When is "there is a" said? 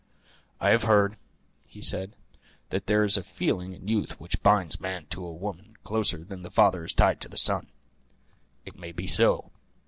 2.87-3.23